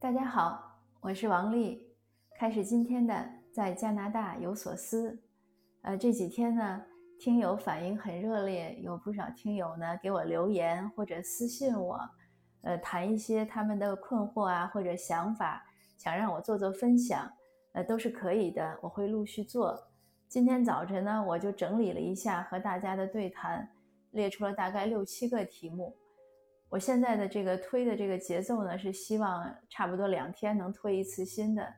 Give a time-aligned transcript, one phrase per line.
[0.00, 1.86] 大家好，我是王丽，
[2.38, 5.22] 开始今天的在加拿大有所思。
[5.82, 6.82] 呃，这几天呢，
[7.18, 12.00] 听友反应很热烈，有不少听友呢给我留言或者私信我，
[12.62, 15.62] 呃，谈一些他们的困惑啊或者想法，
[15.98, 17.30] 想让我做做分享，
[17.72, 19.78] 呃，都是可以的，我会陆续做。
[20.28, 23.70] 今天早晨呢，我就整理了一下和大家的对谈，
[24.12, 25.94] 列出了大概六七个题目。
[26.70, 31.74] 我现在的这个推的这个节奏呢，是希望差不多两天能推一次新的，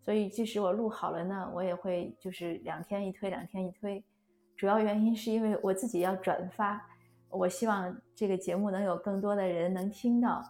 [0.00, 4.04] 所以即使我录好了呢，我也会就是两天一推，两天一推。
[4.56, 6.84] 主要原因是因为我自己要转发，
[7.30, 10.42] 我希望这个节目能有更多的人能听到。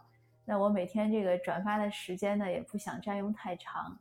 [0.47, 3.99] 那我每天这个转发的时间呢，也不想占用太长，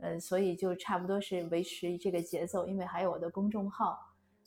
[0.00, 3.98] 呃，所以就差不多是维持这个节奏，因为还有我的公众号。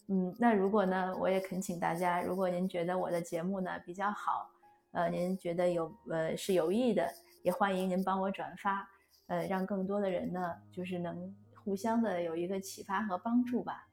[0.09, 4.52] 嗯，那如果呢，我也恳请大家，如果您觉得我的节目呢比较好。
[4.95, 7.05] 呃，您觉得有呃是有益的，
[7.44, 8.88] 也欢迎您帮我转发，
[9.27, 13.85] 呃，让更多的人呢，就是能互相的有一个启发和帮助吧。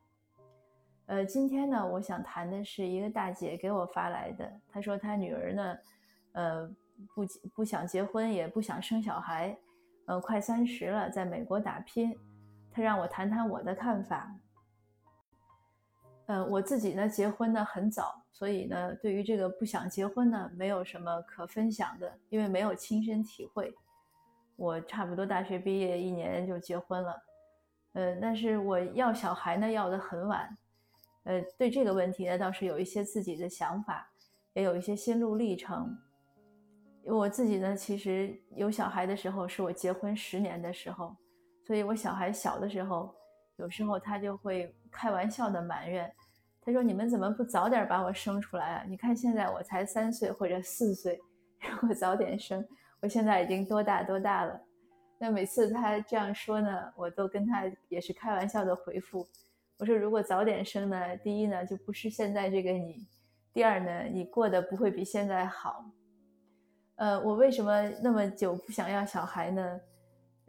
[1.07, 5.79] 呃，今天呢，我想谈的是一个大姐给我发来的，她说她女儿呢，
[6.33, 6.69] 呃，
[7.15, 9.59] 不不想结婚，也不想生小孩，
[10.07, 12.17] 呃，快三十了，在美国打拼，
[12.71, 14.33] 她让我谈谈我的看法。
[16.33, 23.77] 呃，我自己呢，结婚呢很早，所以呢，对于这个不想结婚呢，没有什么可分享的，因为没有亲身体会。
[24.57, 27.23] 我差不多大学毕业一年就结婚了，
[27.93, 30.57] 呃，但是我要小孩呢，要的很晚。
[31.25, 34.11] 呃，对这个问题呢，倒是有一些自己的想法，
[34.55, 35.95] 也有一些心路历程。
[37.05, 41.15] 我自己呢，其实有小孩的时候是我结婚十年的时候，
[41.67, 43.15] 所以我小孩小的时候。
[43.57, 46.11] 有时候他就会开玩笑的埋怨，
[46.65, 48.85] 他说：“你们怎么不早点把我生出来啊？
[48.89, 51.21] 你看现在我才三岁或者四岁，
[51.61, 52.65] 如果早点生，
[53.01, 54.61] 我现在已经多大多大了。”
[55.19, 59.29] 那每次他这样说呢，我都跟他也是开玩笑的回复，
[59.79, 63.07] 我说：“如果早点生呢，第一呢就不是现在这个你，
[63.53, 65.85] 第二呢你过得不会比现在好。”
[66.95, 69.81] 呃，我为什么那么久不想要小孩呢？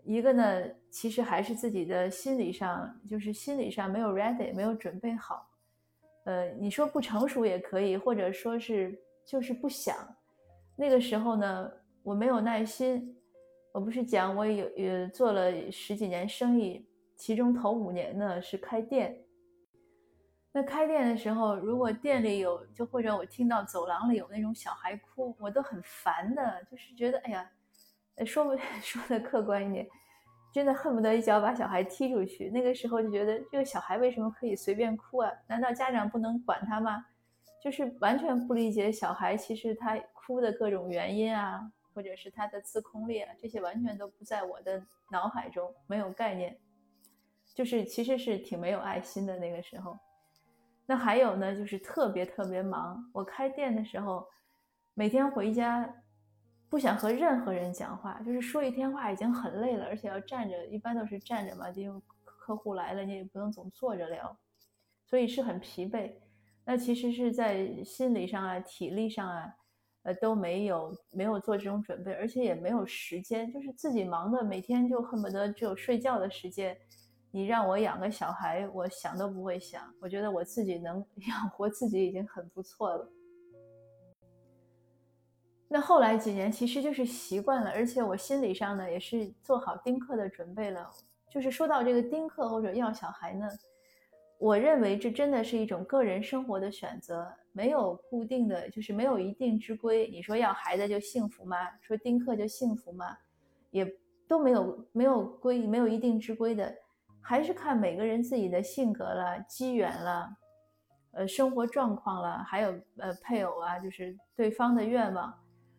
[0.04, 5.48] 一个呢，其实还是自己的心理上，就是心理上没有 ready，没有准备好。
[6.24, 9.96] 呃，你说不成熟也可以，或者说是就是不想。
[10.76, 13.16] 那个时候呢，我没有耐心。
[13.72, 19.18] 我不是讲我有有做了十几年生意，其中头五年呢是开店。
[20.52, 27.50] 那开店的时候，如果店里有，就或者我听到走廊里有那种小孩哭，我都很烦的，就是觉得哎呀。
[28.28, 29.90] 说不 说的客观一点，
[30.54, 32.48] 真的恨不得一脚把小孩踢出去。
[32.52, 35.32] 那个时候就觉得这个小孩为什么可以随便哭啊？
[35.48, 37.04] 难道家长不能管他吗？
[37.60, 41.60] 就是完全不理解小孩其实他哭的各种原因啊，
[41.92, 46.56] 或者是他的自控力啊，这些完全都不在我的脑海中，没有概念。
[47.56, 49.98] 就是其实是挺没有爱心的那个时候。
[50.86, 53.10] 那还有呢，就是特别特别忙。
[53.12, 54.28] 我开店的时候，
[54.94, 55.92] 每天回家。
[56.74, 64.36] 不想和任何人讲话，就是说一天话已经很累了，而且要站着，一般都是站着嘛，因为客户来了，你也不能总坐着聊，
[65.06, 66.12] 所以是很疲惫。
[66.66, 69.54] 那其实是在心理上啊、体力上啊，
[70.02, 76.76] 呃都没有没有做这种准备，而且也没有时间，就是自己忙的，每天就恨不得只有睡觉的时间。
[77.30, 83.08] 你让我养个小孩，我想都不会想，我觉得我自己能 养活自己已经很不错了。
[85.74, 90.88] 那后来几年其实就是习惯了，而且我心理上呢也是做好丁克的准备了。
[91.32, 93.48] 就是说到这个丁克或者要小孩呢，
[94.38, 100.08] 我认为这真的是一种个人生活的选择，没有固定的就是没有一定之规。
[100.12, 101.58] 你说要孩子就幸福吗？
[101.82, 103.18] 说丁克就幸福吗？
[103.72, 103.92] 也
[104.28, 106.72] 都没有没有规没有一定之规的，
[107.20, 110.38] 还是看每个人自己的性格了、机缘了、
[111.14, 115.34] 呃生活状况了，还有呃配偶啊，就是对方的愿望。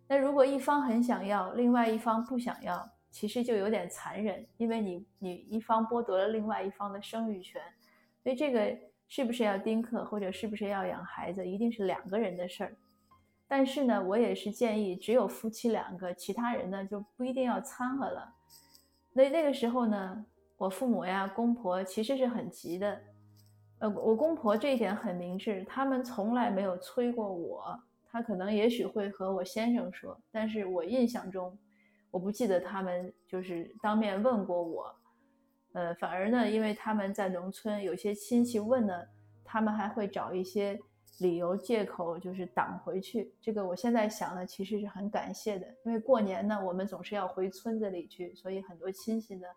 [0.07, 7.63] 那如果一方很想要，另外一方不想要，其实就有点残忍，因为你你一方剥夺了另外一方的生育权，
[8.23, 8.77] 所以这个
[9.09, 12.77] 是不是要丁克或者是不是要养孩子，一定是两个人的事儿。
[13.47, 18.35] 但是呢，我也是建议只有夫妻两个，其他人呢就不一定要掺和了。
[19.13, 20.25] 那那个时候呢，
[20.57, 23.01] 我父母呀、公婆其实是很急的，
[23.79, 27.81] 呃，我公婆这一点很明智，他们从来没有催过我。
[28.15, 31.59] 他可能也许会和我先生说，但是我印象中，
[32.13, 34.95] 我不记得他们就是当面问过我，
[35.73, 38.95] 呃，反而呢，因为他们在农村，有些亲戚问呢，
[39.43, 40.79] 他们还会找一些
[41.19, 43.35] 理由借口就是挡回去。
[43.41, 49.49] 这个我现在想呢，其实是很感谢的，因为过年呢，我们总是要回村子里去，所以很多亲戚呢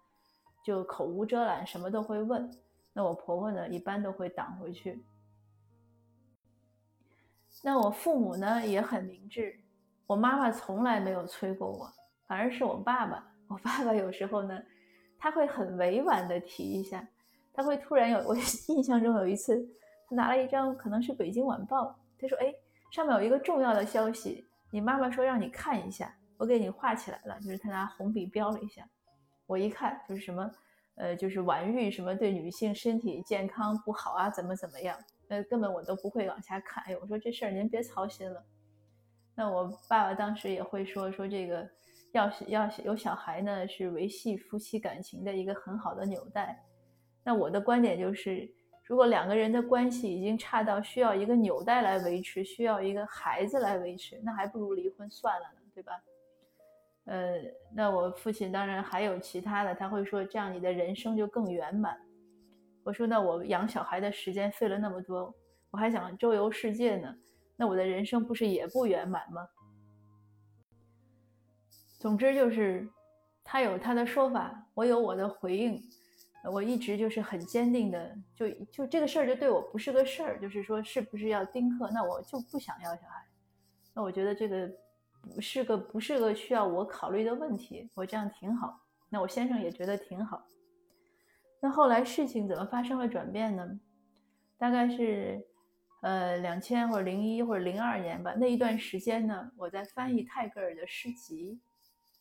[0.66, 2.50] 就口无遮拦，什么都会问。
[2.92, 5.06] 那我婆婆呢，一般都会挡回去。
[7.64, 9.60] 那我父母呢也很明智，
[10.06, 11.92] 我妈妈从来没有催过我，
[12.28, 13.24] 反而是我爸爸。
[13.48, 14.62] 我爸爸有时候呢，
[15.18, 17.06] 他会很委婉的提一下，
[17.54, 18.36] 他会突然有，我
[18.70, 19.68] 印象中有一次，
[20.10, 21.84] 他拿了一张可能是《北京晚报》，
[22.20, 22.54] 他说：“哎，
[22.92, 28.88] 上面有一个重要的消息，你妈妈说让你看一下，我给你画起来了。”就是他拿红笔标了一下，
[29.46, 30.52] 我一看就是什么，
[30.96, 34.98] 呃，就是晚育什么对女性身体健康不好啊，怎么怎么样。
[35.28, 36.84] 那根本我都不会往下看。
[36.86, 38.44] 哎，我说这事儿您别操心了。
[39.36, 41.70] 那我爸爸当时也会说说这个，
[42.12, 46.64] 要是要是有小孩呢，是维系夫妻感情的一个很好的纽带。
[47.24, 48.50] 那我的观点就是，
[48.84, 56.02] 如果两个人的关系已经差到需要一个纽带来维持，需要一个孩子来维持，那还不如离婚算了呢，对吧？
[57.06, 57.36] 呃，
[57.74, 62.00] 那我父亲当然还有其他的，他会说这样你的人生就更圆满。
[62.88, 65.36] 我说：“那我养小孩的时间费了那么多，
[65.72, 67.14] 我还想周游世界呢，
[67.58, 69.46] 那我的人生不是也不圆满吗？”
[72.00, 72.88] 总之就是，
[73.44, 75.84] 他有他的说法，我有我的回应。
[76.50, 83.28] 我一直就是很坚定的，就就这个事儿就对我不是个事儿，就是说是不是要丁克，那我就不想要小孩。
[83.94, 84.72] 那我觉得这个
[85.36, 88.80] 不是个不是个需要我考虑的问题，我这样挺好。
[89.10, 90.42] 那我先生也觉得挺好。
[91.60, 93.80] 那后来事情怎么发生了转变呢？
[94.60, 95.44] 大概是，
[96.02, 98.34] 呃，两千或者零一或者零二年吧。
[98.38, 101.60] 那一段时间呢，我在翻译泰戈尔的诗集，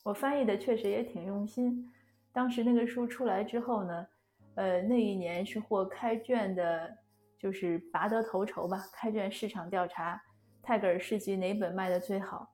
[0.04, 1.86] 我翻译的确实也挺用心。
[2.32, 4.06] 当时那个书出来之后呢，
[4.54, 6.96] 呃，那一年是获开卷的，
[7.38, 8.84] 就是拔得头筹吧。
[8.92, 10.20] 开卷市场调查，
[10.62, 12.50] 泰戈尔诗集哪本卖的最好？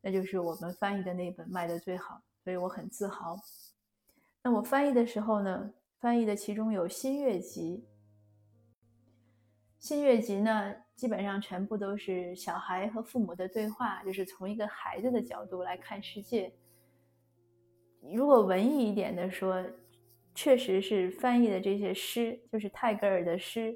[0.00, 3.36] 那就是我们翻译的那本卖的最好，所以我很自豪。
[4.42, 5.72] 那我翻译的时候呢？
[6.04, 7.78] 翻译的其中有《新月集》，
[9.78, 16.52] 《新月集》呢，基本上全部都是小孩和父母的对话，就是从一个孩子的角度来看世界。
[18.14, 19.64] 如果文艺一点的说，
[20.34, 23.74] 确实是翻译的这些诗，就是泰戈尔的诗，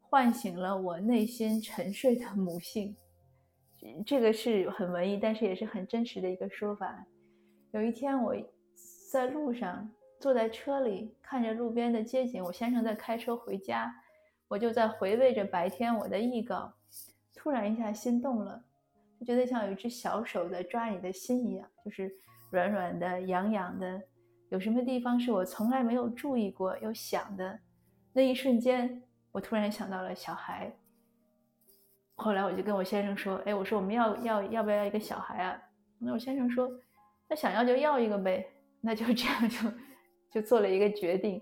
[0.00, 2.96] 唤醒了我内心沉睡的母性。
[4.04, 7.06] 这个是很文艺，但是也是很真实的一个说法。
[7.70, 8.34] 有一天我
[9.12, 9.88] 在路上。
[10.20, 13.90] 坐在车里看着路边的街景，我先生在开车回家，
[14.48, 16.70] 我就在回味着白天我的译稿，
[17.34, 18.62] 突然一下心动了，
[19.18, 22.14] 就觉得像有一只小手在抓你的心一样，就是
[22.50, 23.98] 软软的、痒痒的，
[24.50, 27.58] 有什么地方是我从来没有注意过、又想的，
[28.12, 29.02] 那一瞬间，
[29.32, 30.70] 我突然想到了小孩。
[32.16, 35.58] 后来我就跟我先生说：“哎，我说我们要要要不要一个小孩啊？”
[35.98, 36.70] 那我先生说
[37.26, 38.46] ：“那想要就要一个呗。”
[38.82, 39.56] 那就这样就。
[40.30, 41.40] 就做了一个决定，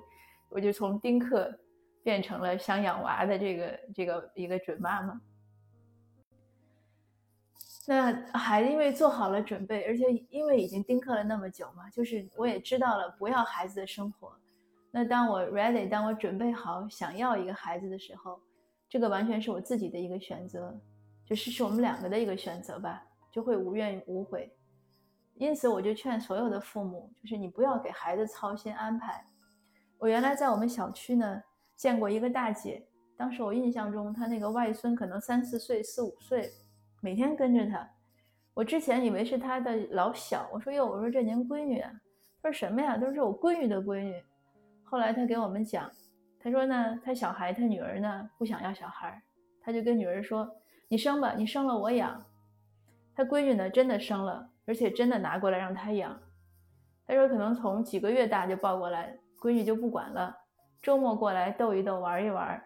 [0.49, 1.52] 我就从丁克
[2.02, 5.20] 变成了想养娃的这个这个一个准妈妈。
[7.87, 14.31] 那还因为做好了准备，而且因为已经丁克了那么久嘛，就是我也知道了不要孩子的生活。
[14.91, 18.41] 那当我 ready，当我准备好想要一个孩子的时候，
[18.88, 20.79] 这个完全是我自己的一个选择，
[21.25, 24.50] 就是是我们两个的一个选择吧，就会无怨无悔。
[25.38, 29.24] 因此，我就劝所有的父母，就是你不要给孩子操心安排。
[29.96, 31.43] 我原来在我们小区呢
[31.77, 32.84] 见过一个大姐，
[33.17, 36.51] 当时我印象中她那个外孙可能三四岁、四五岁，
[37.01, 37.89] 每天跟着她。
[38.53, 41.93] 我之前以为是她的老小，我说哟，我说这您闺女啊？
[42.43, 42.96] 她说什么呀？
[42.96, 44.20] 都是我闺女的闺女。
[44.82, 45.89] 后来她给我们讲，
[46.41, 49.22] 她说呢，她小孩，她女儿呢不想要小孩，
[49.63, 50.51] 她就跟女儿说
[50.89, 52.20] ：“你生吧，你生了我养。”
[53.15, 54.51] 她闺女呢真的生了。
[54.69, 56.20] 而且真的拿过来让他养，
[57.06, 60.37] 他说可能从几个月大就抱过来，闺女就不管了，
[60.82, 62.63] 周末过来逗一逗玩一玩，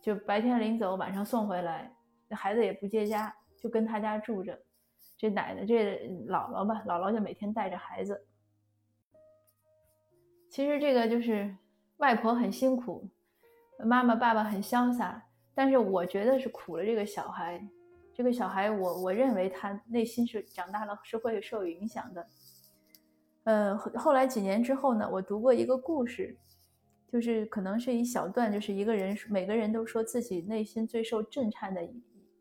[0.00, 1.94] 就白天领走，晚上送回来，
[2.30, 4.58] 孩子也不接家，就跟他家住着。
[5.18, 8.26] 这奶奶这姥姥吧，姥姥就每天带着孩子。
[10.50, 11.54] 其实这个就是
[11.98, 13.06] 外婆很辛苦，
[13.84, 15.22] 妈妈爸爸很潇洒，
[15.54, 17.62] 但是我觉得是苦了这个小孩。
[18.14, 22.26] 这个小孩，我我认为他内心是长大了是会受影响的。
[23.42, 26.36] 呃，后来几年之后呢，我读过一个故事，
[27.08, 31.88] 就是可能是一小段，就是一个人每个人都说自己内心最受震颤的一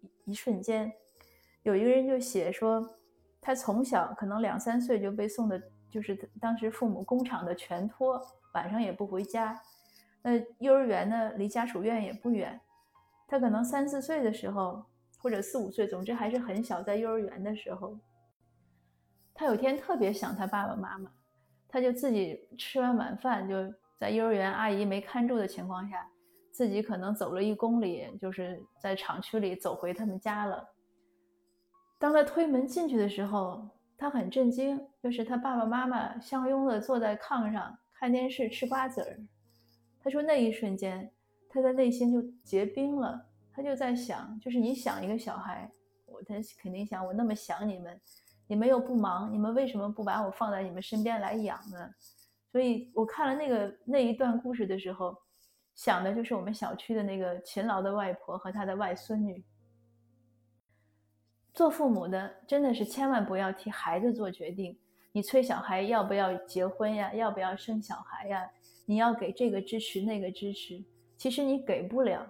[0.02, 0.94] 一一瞬间。
[1.64, 2.98] 有一个人就写说，
[3.42, 8.22] 他从小可能两三岁就被送的，就是当时父母工厂的全托，
[8.54, 9.60] 晚上也不回家。
[10.22, 12.62] 那幼儿园呢，离家属院也不远。
[13.28, 14.86] 他可能三四岁的时候，
[15.24, 17.98] 或者四五岁，总之还是很小，在幼儿园的时候，
[19.34, 21.10] 他有天特别想他爸爸妈妈，
[21.70, 23.56] 他就自己吃完晚饭，就
[23.98, 26.06] 在幼儿园阿姨没看住的情况下，
[26.52, 30.68] 自己可能走了一公里，就是在厂区里走回他们家了。
[31.98, 33.66] 当他推门进去的时候，
[33.98, 39.18] 他很震惊，就是他爸爸妈妈相拥的坐在炕上看电视吃瓜子儿。
[40.04, 41.10] 他说那一瞬间，
[41.50, 43.30] 他的内心就结冰了。
[43.56, 45.70] 他就在想，就是你想一个小孩，
[46.06, 48.02] 我他肯定想，我那么想你们，
[48.48, 51.90] 你们又不忙，你们为什么不把我放在你们身边来养呢？
[52.52, 55.16] 所以我看了那个那一段故事的时候，
[55.76, 59.44] 想的就是我们小区的那个勤劳的外婆和她的外孙女。
[61.54, 64.76] 做父母的真的是千万不要替孩子做决定。
[65.12, 67.14] 你催小孩要不要结婚呀？
[67.14, 68.50] 要不要生小孩呀？
[68.86, 70.84] 你要给这个支持那个支持，
[71.18, 72.28] 其实你给不了。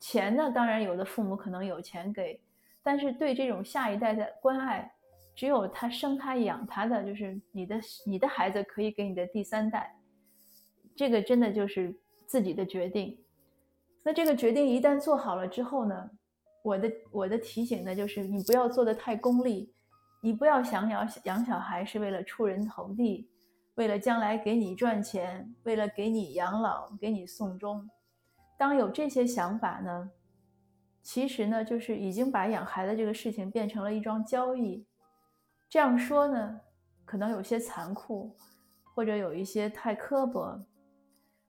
[0.00, 2.40] 钱呢，当然有的父母可能有钱给，
[2.82, 4.90] 但是对这种下一代的关爱，
[5.36, 9.94] 只有他生他养他的，就是你的你的孩子可以给你的第三代。
[10.96, 11.94] 这个真的就是
[12.26, 13.16] 自己的决定。
[14.02, 16.10] 那这个决定一旦做好了之后呢？
[16.62, 19.72] 我的我的提醒呢，就是你不要做的太功利，
[20.22, 23.28] 你不要想养养小孩是为了出人头地，
[23.76, 27.88] 为了将来给你赚钱，为了给你养老，给你送终。
[28.60, 30.10] 当有这些想法呢，
[31.00, 34.84] 其实呢，就是已经把养孩子这个事情变成了一桩交易。
[35.66, 36.60] 这样说呢，
[37.06, 38.36] 可能有些残酷，
[38.92, 40.62] 或者有一些太刻薄。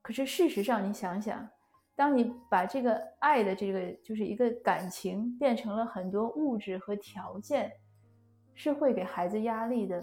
[0.02, 1.50] 可是事实上，你想想。
[1.98, 7.70] 当你把这个爱的这个就是一个感情变成了很多物质和条件，
[8.56, 10.02] 是会给孩子压力的。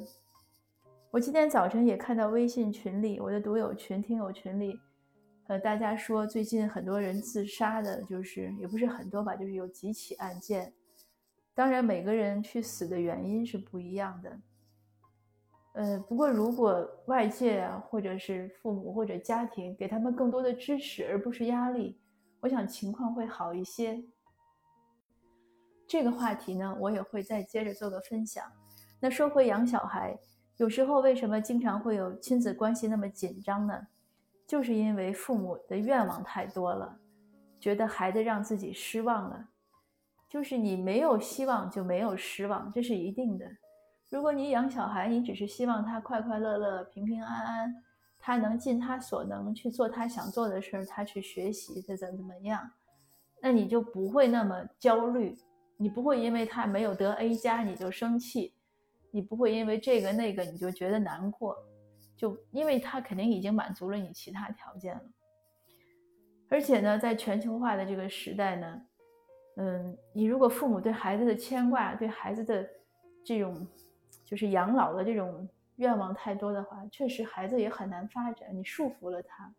[1.11, 4.79] 我今天早晨也看到微信群里，我的读友群、听友群里，
[5.49, 10.73] 呃，大家说最近很多人自杀的，就是也不是很多吧，就是有几起案件。
[11.55, 14.39] 当然，每个人去死的原因是不一样的。
[15.73, 21.99] 呃，不过如果外界啊，或者是父母或者家庭给他们更多的支持，而不是压力，
[22.41, 24.05] 我想情况会好一些。
[25.87, 28.45] 这个话题呢，我也会再接着做个分享。
[29.01, 30.15] 那说回养小孩，
[30.59, 33.87] 有时候为什么经常会有亲子关系那么紧张呢？
[34.49, 36.99] 就是因为父母的愿望太多了，
[37.61, 39.47] 觉得孩子让自己失望了。
[40.27, 43.47] 就是你没有希望就没有失望，这是一定的。
[44.09, 47.75] 如果你养小孩，你只是希望他快快乐乐、平平安安，
[48.19, 52.71] 他能尽他所能去做他想做的事儿，他去学习，他怎怎么样，
[53.43, 55.37] 那你就不会那么焦虑，
[55.77, 58.55] 你不会因为他没有得 A 加你就生气，
[59.11, 61.55] 你不会因为这个那个你就觉得难过，
[62.19, 65.03] 就因为他肯定已经满足了你其他条件了。
[66.51, 68.83] 而且呢，在全球化的这个时代呢，
[69.57, 72.69] 嗯，你如果父母对孩子的牵挂，对孩子的
[73.25, 73.67] 这种。
[74.25, 78.55] 就是养老的这种愿望太多的话，确实孩子也很难发展。
[78.55, 79.51] 你束缚了他，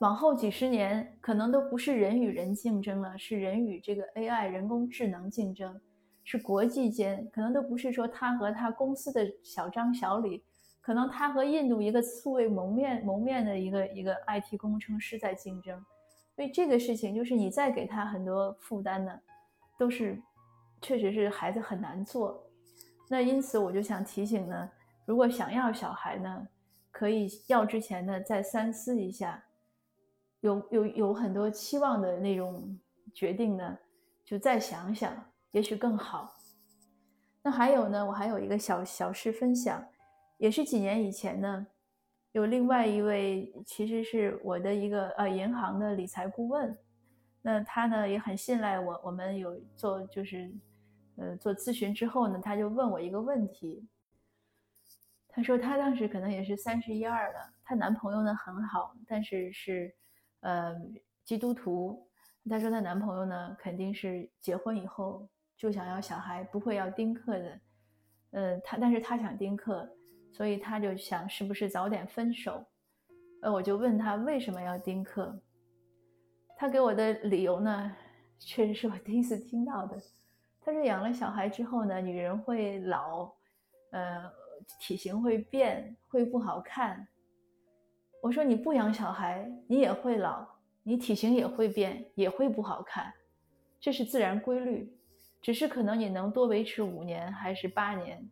[0.00, 5.80] 往后几十年可能都不是人与人竞争了，是人与这个 AI 人工智能竞争，
[6.22, 10.44] 是国际间可能都不是说他和他公司的小张小李，
[10.80, 15.84] 可能他和印度一个素未谋面谋面的一个一个 IT 工程师在竞争。
[16.34, 19.20] 所以这个事情就是你再给他很多负担呢，
[19.78, 20.20] 都是
[20.80, 22.42] 确实是孩子很难做。
[23.08, 24.70] 那因此，我就想提醒呢，
[25.04, 26.48] 如果想要小孩呢，
[26.90, 29.42] 可以要之前呢再三思一下，
[30.40, 32.78] 有有有很多期望的那种
[33.12, 33.78] 决定呢，
[34.24, 35.12] 就再想想，
[35.50, 36.36] 也许更好。
[37.42, 39.84] 那还有呢，我还有一个小小事分享，
[40.40, 41.66] 也是几年以前呢，
[42.32, 46.76] 有另外一位其实是我的一个呃银行的理财顾问，
[47.42, 50.50] 那他呢也很信赖我，我们有做就是。
[51.16, 53.86] 呃，做咨询之后呢，他就问我一个问题。
[55.28, 59.94] 他说他当时可能也是三十一二了，她男朋友呢很好，但是是
[60.40, 60.74] 呃
[61.22, 62.08] 基督徒。
[62.48, 65.28] 她说她男朋友呢肯定是结婚以后
[65.58, 67.60] 就想要小孩，不会要丁克的。
[68.30, 69.86] 嗯，他但是他想丁克，
[70.32, 72.64] 所以他就想是不是早点分手。
[73.42, 75.34] 呃，我就问他为什么要丁克，
[76.56, 77.96] 他给我的理由呢，
[78.38, 79.96] 确实是我第一次听到的。
[80.60, 83.32] 他说养了小孩之后呢，女人会老，
[83.92, 84.30] 呃，
[84.78, 87.08] 体型会变，会不好看。
[88.22, 90.46] 我说你不养小孩，你也会老，
[90.82, 93.10] 你体型也会变，也会不好看，
[93.80, 94.94] 这是自然规律。
[95.40, 98.22] 只是可能你能多维持五年还是八年，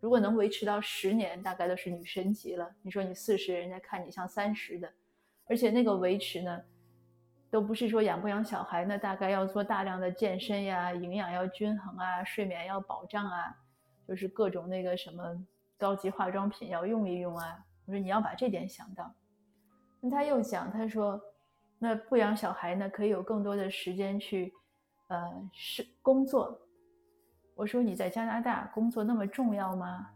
[0.00, 2.70] 如果能维持到十年，大概都是女神级了。
[2.82, 4.88] 你说你四十，人家看你像三十的，
[5.46, 6.62] 而且那个维持呢，
[7.50, 13.56] 都不是说养不养小孩呢，大概要做大量的健身呀，营养要均衡啊，睡眠要保障啊，
[14.06, 15.36] 就是各种那个什么
[15.76, 17.58] 高级化妆品要用一用啊。
[17.86, 19.12] 我说你要把这点想到。
[20.00, 21.20] 那他又讲，他说，
[21.78, 24.52] 那不养小孩呢，可以有更多的时间去，
[25.08, 26.60] 呃，是工作。
[27.58, 30.08] 我说你在加拿大工作那么重要吗？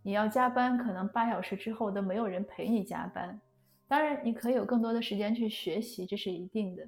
[0.00, 3.40] 你要加班，可能八小时之后都没有人陪你加班。
[3.88, 6.86] 当然，你可以有更多的时间去学习，这是一定的。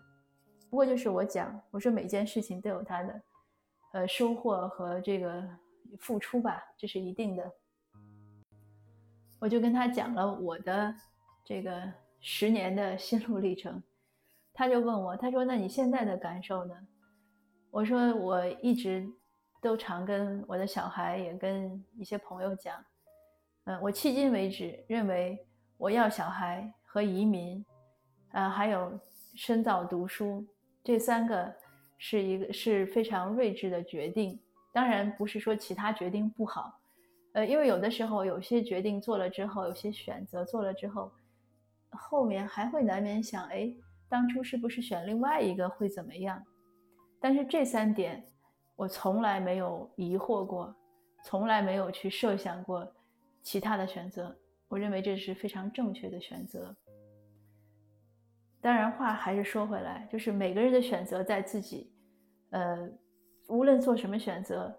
[0.71, 3.23] 不过就是我讲，我说每件事情都有它的，
[3.95, 5.45] 呃，收获和这个
[5.99, 7.53] 付出吧，这是一定的。
[9.41, 10.95] 我就跟他讲了我的
[11.45, 11.83] 这个
[12.21, 13.83] 十年的心路历程，
[14.55, 16.77] 他就问我，他说：“那你现在的感受呢？”
[17.73, 19.05] 我说：“我一直。”
[19.67, 22.77] 都常跟我的小孩，也跟一些朋友讲，
[23.65, 25.45] 嗯，我迄今为止认为，
[25.77, 27.67] 我要小孩和移民，
[28.31, 28.97] 啊，还有
[29.35, 30.47] 深造读书，
[30.85, 31.53] 这三个
[31.99, 34.39] 是一个是非常睿智的决定。
[34.73, 36.79] 当然不是说其他决定不好，
[37.33, 41.11] 呃，因为有的时候有些决定做了之后，有些选择做了之后，
[41.91, 43.69] 后面还会难免想，哎，
[44.09, 46.41] 当初是不是选另外一个会怎么样？
[47.19, 48.25] 但是这三点。
[48.77, 50.75] 我从来没有疑惑过，
[51.25, 52.87] 从来没有去设想过
[53.43, 54.37] 其他的选择。
[54.69, 56.77] 我认为这是非常正确的选择。
[58.61, 61.91] 当然，话还是说回来，就是每个人的选择在自己，
[62.51, 62.87] 呃，
[63.49, 64.77] 无论做什么选择，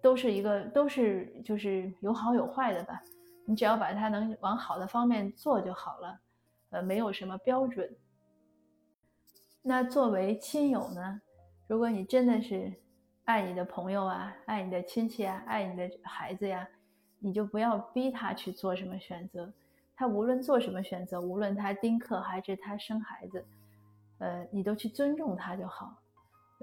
[0.00, 3.02] 都是一个都是就是有好有坏的吧。
[3.44, 6.20] 你只要把它能往好的方面做就好了，
[6.70, 7.92] 呃，没有什么标准。
[9.62, 11.20] 那作为亲友呢，
[11.66, 12.72] 如果你真的是。
[13.24, 16.68] 爱你的朋友啊，爱你的亲戚啊，爱你的孩子呀，
[17.20, 19.52] 你就不要逼他去做什么选择。
[19.94, 23.44] 他无论做什么选择，无论他丁克还是他生孩子，
[24.18, 25.96] 呃，你都去尊重他就好。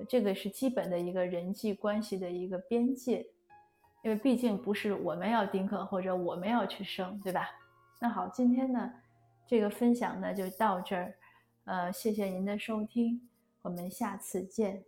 [0.07, 3.25] 这个是基本的一个人际关系的一个边界，
[4.03, 7.49] 因为毕竟不是我们要丁克或者我们要去生，对吧？
[8.01, 8.91] 那好，今天呢，
[9.47, 11.15] 这个分享呢就到这儿，
[11.63, 13.29] 呃，谢谢您的收听，
[13.61, 14.83] 我们下次见。